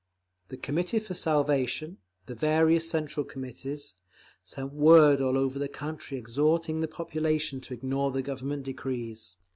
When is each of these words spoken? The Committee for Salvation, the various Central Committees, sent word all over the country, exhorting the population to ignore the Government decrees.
The 0.49 0.57
Committee 0.57 0.97
for 0.97 1.13
Salvation, 1.13 1.99
the 2.25 2.33
various 2.33 2.89
Central 2.89 3.23
Committees, 3.23 3.93
sent 4.41 4.73
word 4.73 5.21
all 5.21 5.37
over 5.37 5.59
the 5.59 5.67
country, 5.69 6.17
exhorting 6.17 6.79
the 6.79 6.87
population 6.87 7.61
to 7.61 7.73
ignore 7.75 8.09
the 8.09 8.23
Government 8.23 8.63
decrees. 8.63 9.37